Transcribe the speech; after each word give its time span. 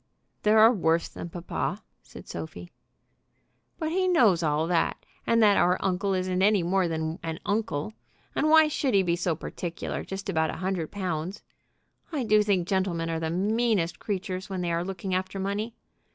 "There 0.41 0.57
are 0.57 0.73
worse 0.73 1.07
than 1.07 1.29
papa," 1.29 1.83
said 2.01 2.27
Sophie. 2.27 2.71
"But 3.77 3.91
he 3.91 4.07
knows 4.07 4.41
all 4.41 4.65
that, 4.65 5.05
and 5.27 5.43
that 5.43 5.57
our 5.57 5.77
uncle 5.79 6.15
isn't 6.15 6.41
any 6.41 6.63
more 6.63 6.87
than 6.87 7.19
an 7.21 7.37
uncle. 7.45 7.93
And 8.35 8.49
why 8.49 8.67
should 8.67 8.95
he 8.95 9.03
be 9.03 9.15
so 9.15 9.35
particular 9.35 10.03
just 10.03 10.27
about 10.27 10.49
a 10.49 10.53
hundred 10.55 10.89
pounds? 10.89 11.43
I 12.11 12.23
do 12.23 12.41
think 12.41 12.67
gentlemen 12.67 13.11
are 13.11 13.19
the 13.19 13.29
meanest 13.29 13.99
creatures 13.99 14.49
when 14.49 14.61
they 14.61 14.71
are 14.71 14.83
looking 14.83 15.13
after 15.13 15.37
money! 15.39 15.75